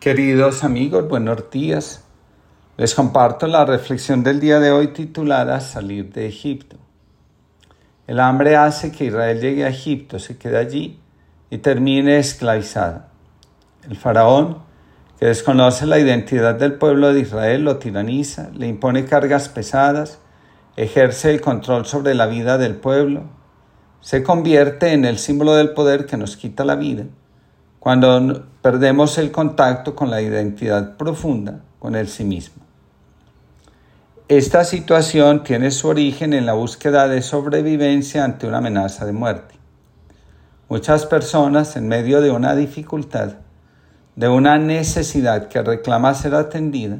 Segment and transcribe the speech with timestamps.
[0.00, 2.02] Queridos amigos, buenos días.
[2.78, 6.78] Les comparto la reflexión del día de hoy titulada Salir de Egipto.
[8.06, 10.98] El hambre hace que Israel llegue a Egipto, se quede allí
[11.50, 13.02] y termine esclavizado.
[13.86, 14.62] El faraón,
[15.18, 20.18] que desconoce la identidad del pueblo de Israel, lo tiraniza, le impone cargas pesadas,
[20.78, 23.24] ejerce el control sobre la vida del pueblo,
[24.00, 27.04] se convierte en el símbolo del poder que nos quita la vida
[27.80, 32.62] cuando perdemos el contacto con la identidad profunda, con el sí mismo.
[34.28, 39.54] Esta situación tiene su origen en la búsqueda de sobrevivencia ante una amenaza de muerte.
[40.68, 43.32] Muchas personas, en medio de una dificultad,
[44.14, 46.98] de una necesidad que reclama ser atendida,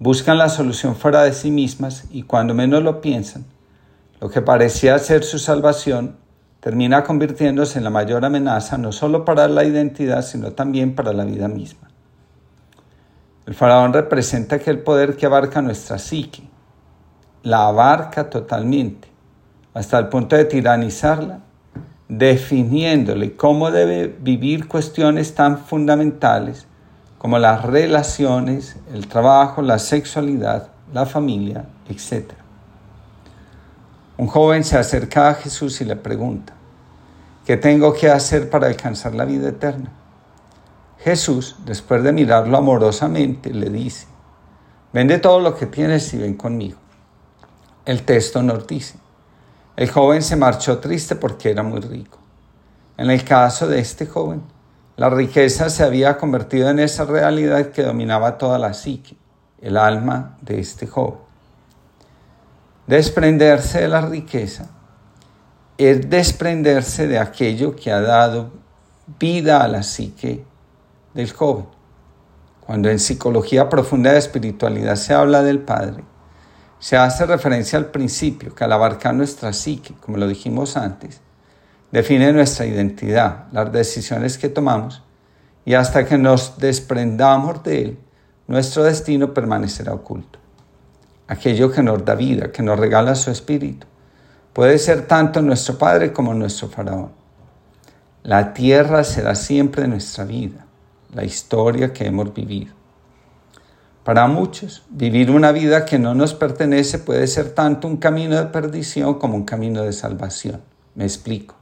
[0.00, 3.44] buscan la solución fuera de sí mismas y cuando menos lo piensan,
[4.20, 6.16] lo que parecía ser su salvación
[6.60, 11.24] termina convirtiéndose en la mayor amenaza no solo para la identidad, sino también para la
[11.24, 11.88] vida misma.
[13.46, 16.48] El faraón representa aquel poder que abarca nuestra psique,
[17.42, 19.08] la abarca totalmente,
[19.72, 21.40] hasta el punto de tiranizarla,
[22.08, 26.66] definiéndole cómo debe vivir cuestiones tan fundamentales
[27.18, 32.32] como las relaciones, el trabajo, la sexualidad, la familia, etc.
[34.20, 36.52] Un joven se acerca a Jesús y le pregunta,
[37.46, 39.90] ¿qué tengo que hacer para alcanzar la vida eterna?
[40.98, 44.08] Jesús, después de mirarlo amorosamente, le dice,
[44.92, 46.76] vende todo lo que tienes y ven conmigo.
[47.86, 48.98] El texto nos dice,
[49.74, 52.18] el joven se marchó triste porque era muy rico.
[52.98, 54.42] En el caso de este joven,
[54.98, 59.16] la riqueza se había convertido en esa realidad que dominaba toda la psique,
[59.62, 61.29] el alma de este joven.
[62.90, 64.68] Desprenderse de la riqueza
[65.78, 68.50] es desprenderse de aquello que ha dado
[69.20, 70.44] vida a la psique
[71.14, 71.66] del joven.
[72.58, 76.02] Cuando en psicología profunda de espiritualidad se habla del Padre,
[76.80, 81.20] se hace referencia al principio que al abarcar nuestra psique, como lo dijimos antes,
[81.92, 85.04] define nuestra identidad, las decisiones que tomamos,
[85.64, 87.98] y hasta que nos desprendamos de él,
[88.48, 90.40] nuestro destino permanecerá oculto
[91.30, 93.86] aquello que nos da vida, que nos regala su espíritu.
[94.52, 97.12] Puede ser tanto nuestro Padre como nuestro Faraón.
[98.24, 100.66] La tierra será siempre nuestra vida,
[101.14, 102.74] la historia que hemos vivido.
[104.02, 108.46] Para muchos, vivir una vida que no nos pertenece puede ser tanto un camino de
[108.46, 110.60] perdición como un camino de salvación.
[110.96, 111.54] Me explico.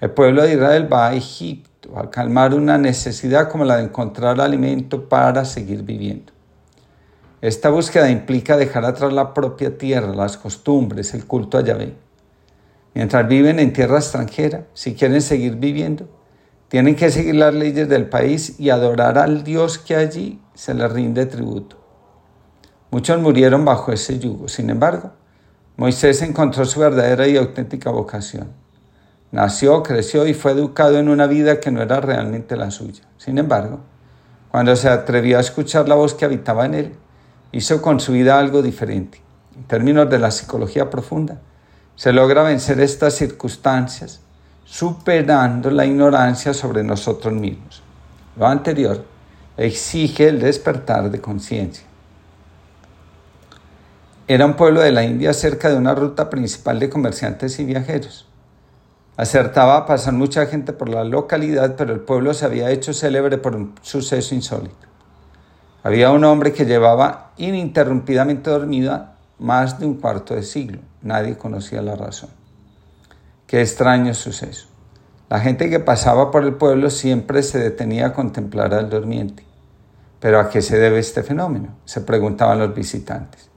[0.00, 4.40] El pueblo de Israel va a Egipto a calmar una necesidad como la de encontrar
[4.40, 6.32] alimento para seguir viviendo.
[7.42, 11.94] Esta búsqueda implica dejar atrás la propia tierra, las costumbres, el culto a Yahvé.
[12.94, 16.08] Mientras viven en tierra extranjera, si quieren seguir viviendo,
[16.68, 20.92] tienen que seguir las leyes del país y adorar al Dios que allí se les
[20.92, 21.76] rinde tributo.
[22.90, 24.48] Muchos murieron bajo ese yugo.
[24.48, 25.12] Sin embargo,
[25.76, 28.52] Moisés encontró su verdadera y auténtica vocación.
[29.32, 33.04] Nació, creció y fue educado en una vida que no era realmente la suya.
[33.16, 33.80] Sin embargo,
[34.50, 36.92] cuando se atrevió a escuchar la voz que habitaba en él,
[37.52, 39.20] hizo con su vida algo diferente.
[39.56, 41.40] En términos de la psicología profunda,
[41.96, 44.20] se logra vencer estas circunstancias
[44.64, 47.82] superando la ignorancia sobre nosotros mismos.
[48.36, 49.04] Lo anterior
[49.56, 51.84] exige el despertar de conciencia.
[54.28, 58.28] Era un pueblo de la India cerca de una ruta principal de comerciantes y viajeros.
[59.16, 63.38] Acertaba a pasar mucha gente por la localidad, pero el pueblo se había hecho célebre
[63.38, 64.89] por un suceso insólito.
[65.82, 70.80] Había un hombre que llevaba ininterrumpidamente dormida más de un cuarto de siglo.
[71.00, 72.28] Nadie conocía la razón.
[73.46, 74.68] Qué extraño suceso.
[75.30, 79.46] La gente que pasaba por el pueblo siempre se detenía a contemplar al durmiente.
[80.20, 81.78] ¿Pero a qué se debe este fenómeno?
[81.86, 83.48] se preguntaban los visitantes.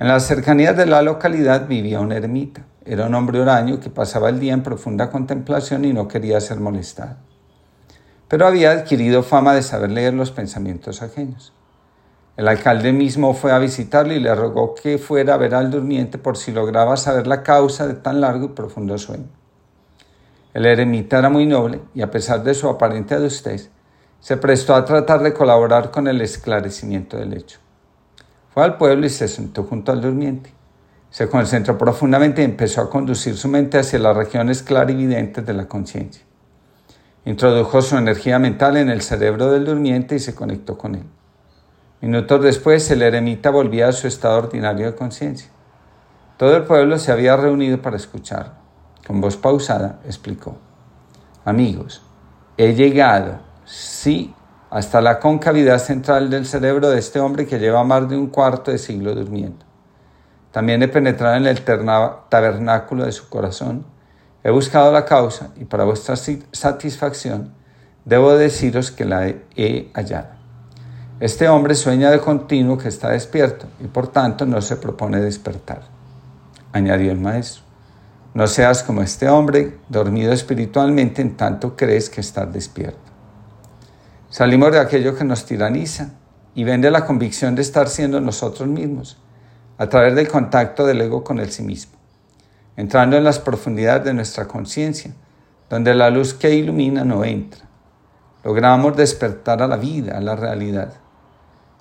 [0.00, 2.62] En las cercanías de la localidad vivía un ermita.
[2.84, 6.58] Era un hombre huraño que pasaba el día en profunda contemplación y no quería ser
[6.58, 7.16] molestado
[8.28, 11.52] pero había adquirido fama de saber leer los pensamientos ajenos.
[12.36, 16.18] El alcalde mismo fue a visitarle y le rogó que fuera a ver al durmiente
[16.18, 19.28] por si lograba saber la causa de tan largo y profundo sueño.
[20.52, 23.70] El eremita era muy noble y a pesar de su aparente adustez,
[24.20, 27.58] se prestó a tratar de colaborar con el esclarecimiento del hecho.
[28.52, 30.52] Fue al pueblo y se sentó junto al durmiente.
[31.10, 35.68] Se concentró profundamente y empezó a conducir su mente hacia las regiones clarividentes de la
[35.68, 36.22] conciencia.
[37.26, 41.02] Introdujo su energía mental en el cerebro del durmiente y se conectó con él.
[42.00, 45.50] Minutos después, el eremita volvía a su estado ordinario de conciencia.
[46.36, 48.52] Todo el pueblo se había reunido para escucharlo.
[49.04, 50.56] Con voz pausada, explicó,
[51.44, 52.00] Amigos,
[52.56, 54.32] he llegado, sí,
[54.70, 58.70] hasta la concavidad central del cerebro de este hombre que lleva más de un cuarto
[58.70, 59.66] de siglo durmiendo.
[60.52, 61.60] También he penetrado en el
[62.28, 63.84] tabernáculo de su corazón,
[64.46, 66.14] he buscado la causa y para vuestra
[66.52, 67.52] satisfacción
[68.04, 70.28] debo deciros que la he hallado.
[71.18, 75.80] Este hombre sueña de continuo que está despierto y por tanto no se propone despertar.
[76.72, 77.64] Añadió el maestro,
[78.34, 83.00] no seas como este hombre, dormido espiritualmente en tanto crees que estás despierto.
[84.30, 86.10] Salimos de aquello que nos tiraniza
[86.54, 89.18] y vende la convicción de estar siendo nosotros mismos
[89.76, 91.95] a través del contacto del ego con el sí mismo,
[92.76, 95.12] entrando en las profundidades de nuestra conciencia,
[95.70, 97.66] donde la luz que ilumina no entra.
[98.44, 100.92] Logramos despertar a la vida, a la realidad.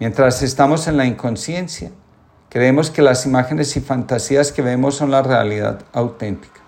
[0.00, 1.90] Mientras estamos en la inconsciencia,
[2.48, 6.60] creemos que las imágenes y fantasías que vemos son la realidad auténtica.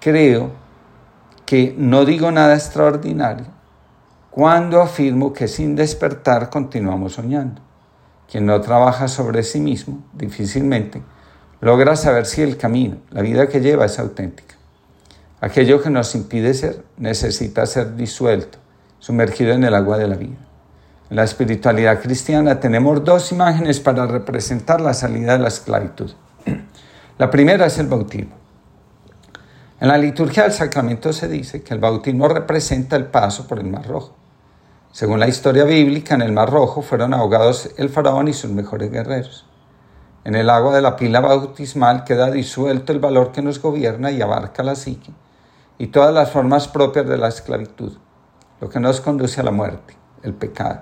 [0.00, 0.50] Creo
[1.44, 3.46] que no digo nada extraordinario
[4.30, 7.62] cuando afirmo que sin despertar continuamos soñando.
[8.30, 11.02] Quien no trabaja sobre sí mismo difícilmente
[11.66, 14.54] logra saber si el camino, la vida que lleva es auténtica.
[15.40, 18.58] Aquello que nos impide ser necesita ser disuelto,
[19.00, 20.36] sumergido en el agua de la vida.
[21.10, 26.12] En la espiritualidad cristiana tenemos dos imágenes para representar la salida de la esclavitud.
[27.18, 28.36] La primera es el bautismo.
[29.80, 33.66] En la liturgia del sacramento se dice que el bautismo representa el paso por el
[33.66, 34.14] Mar Rojo.
[34.92, 38.90] Según la historia bíblica, en el Mar Rojo fueron ahogados el faraón y sus mejores
[38.90, 39.46] guerreros.
[40.26, 44.20] En el agua de la pila bautismal queda disuelto el valor que nos gobierna y
[44.20, 45.12] abarca la psique
[45.78, 47.92] y todas las formas propias de la esclavitud,
[48.60, 49.94] lo que nos conduce a la muerte,
[50.24, 50.80] el pecado.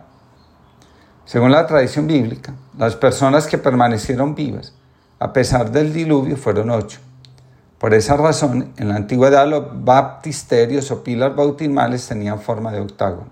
[1.27, 4.73] Según la tradición bíblica, las personas que permanecieron vivas,
[5.19, 7.01] a pesar del diluvio, fueron ocho.
[7.77, 13.29] Por esa razón, en la antigüedad los baptisterios o pilas bautismales tenían forma de octágono.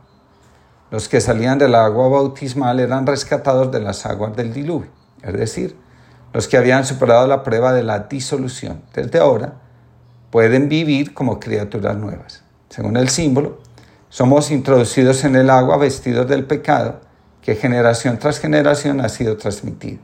[0.90, 4.90] Los que salían del agua bautismal eran rescatados de las aguas del diluvio,
[5.22, 5.80] es decir,
[6.32, 8.82] los que habían superado la prueba de la disolución.
[8.94, 9.54] Desde ahora
[10.30, 12.42] pueden vivir como criaturas nuevas.
[12.68, 13.60] Según el símbolo,
[14.08, 17.00] somos introducidos en el agua vestidos del pecado
[17.42, 19.98] que generación tras generación ha sido transmitido.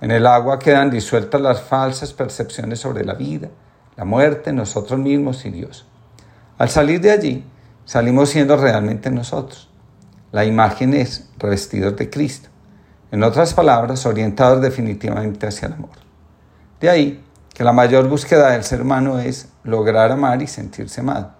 [0.00, 3.48] En el agua quedan disueltas las falsas percepciones sobre la vida,
[3.96, 5.86] la muerte, nosotros mismos y Dios.
[6.56, 7.44] Al salir de allí,
[7.84, 9.68] salimos siendo realmente nosotros.
[10.30, 12.48] La imagen es revestidos de Cristo.
[13.10, 15.96] En otras palabras, orientados definitivamente hacia el amor.
[16.80, 17.24] De ahí
[17.54, 21.32] que la mayor búsqueda del ser humano es lograr amar y sentirse amado.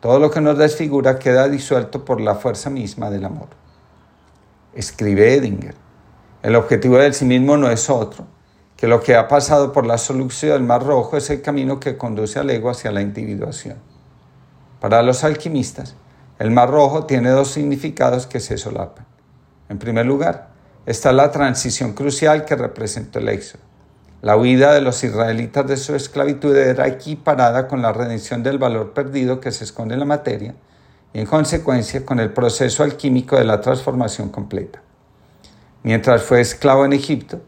[0.00, 3.48] Todo lo que nos desfigura queda disuelto por la fuerza misma del amor.
[4.74, 5.74] Escribe Edinger.
[6.42, 8.26] El objetivo del sí mismo no es otro,
[8.76, 11.96] que lo que ha pasado por la solución del Mar Rojo es el camino que
[11.96, 13.78] conduce al ego hacia la individuación.
[14.78, 15.96] Para los alquimistas,
[16.38, 19.06] el Mar Rojo tiene dos significados que se solapan.
[19.70, 20.53] En primer lugar,
[20.86, 23.62] está la transición crucial que representó el éxodo.
[24.22, 28.92] La huida de los israelitas de su esclavitud era equiparada con la redención del valor
[28.92, 30.54] perdido que se esconde en la materia
[31.12, 34.80] y en consecuencia con el proceso alquímico de la transformación completa.
[35.82, 37.42] Mientras fue esclavo en Egipto,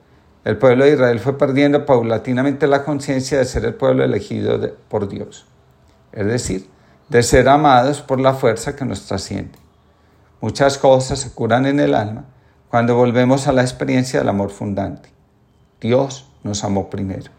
[0.44, 5.08] el pueblo de Israel fue perdiendo paulatinamente la conciencia de ser el pueblo elegido por
[5.08, 5.46] Dios.
[6.12, 6.68] Es decir,
[7.08, 9.58] de ser amados por la fuerza que nos trasciende.
[10.40, 12.26] Muchas cosas se curan en el alma
[12.70, 15.10] cuando volvemos a la experiencia del amor fundante.
[15.80, 17.30] Dios nos amó primero.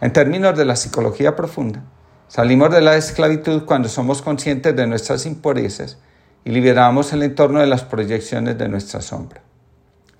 [0.00, 1.82] En términos de la psicología profunda,
[2.28, 5.98] salimos de la esclavitud cuando somos conscientes de nuestras impurezas
[6.44, 9.40] y liberamos el entorno de las proyecciones de nuestra sombra.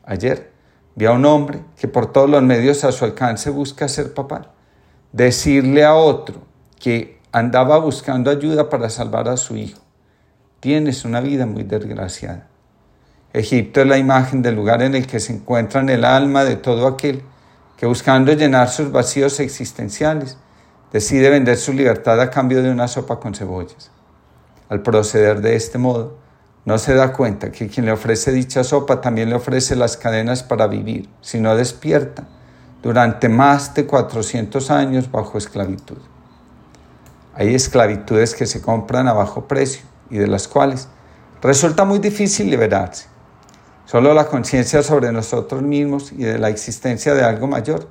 [0.04, 0.50] Ayer
[0.95, 4.52] vi a un hombre que por todos los medios a su alcance busca ser papá.
[5.12, 6.43] Decirle a otro
[6.78, 9.81] que andaba buscando ayuda para salvar a su hijo.
[10.61, 12.49] Tienes una vida muy desgraciada.
[13.35, 16.55] Egipto es la imagen del lugar en el que se encuentra en el alma de
[16.55, 17.25] todo aquel
[17.76, 20.38] que buscando llenar sus vacíos existenciales
[20.93, 23.91] decide vender su libertad a cambio de una sopa con cebollas.
[24.69, 26.17] Al proceder de este modo,
[26.64, 30.45] no se da cuenta que quien le ofrece dicha sopa también le ofrece las cadenas
[30.45, 32.29] para vivir, si no despierta,
[32.85, 35.99] durante más de 400 años bajo esclavitud.
[37.35, 40.87] Hay esclavitudes que se compran a bajo precio y de las cuales
[41.43, 43.13] resulta muy difícil liberarse.
[43.87, 47.88] Solo la conciencia sobre nosotros mismos y de la existencia de algo mayor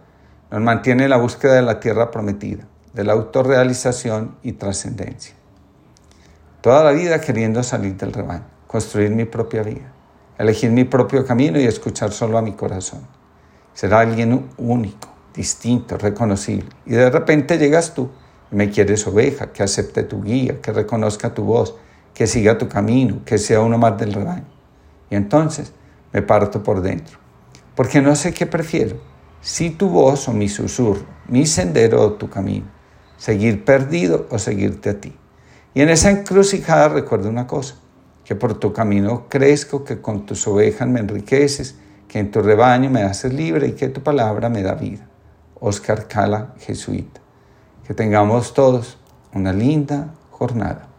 [0.51, 5.35] nos mantiene en la búsqueda de la tierra prometida, de la autorrealización y trascendencia.
[6.61, 9.91] Toda la vida queriendo salir del rebaño, construir mi propia vida,
[10.37, 13.07] elegir mi propio camino y escuchar solo a mi corazón.
[13.73, 16.69] Ser alguien único, distinto, reconocible.
[16.85, 18.09] Y de repente llegas tú
[18.53, 21.75] me quieres oveja, que acepte tu guía, que reconozca tu voz,
[22.13, 24.45] que siga tu camino, que sea uno más del rebaño.
[25.09, 25.73] Y entonces
[26.13, 27.17] me parto por dentro,
[27.75, 28.97] porque no sé qué prefiero,
[29.41, 32.67] si tu voz o mi susurro, mi sendero o tu camino,
[33.17, 35.13] seguir perdido o seguirte a ti.
[35.73, 37.75] Y en esa encrucijada recuerdo una cosa,
[38.23, 41.75] que por tu camino crezco, que con tus ovejas me enriqueces,
[42.07, 45.09] que en tu rebaño me haces libre y que tu palabra me da vida.
[45.59, 47.21] Oscar Cala, jesuita.
[47.85, 48.97] Que tengamos todos
[49.33, 50.92] una linda jornada.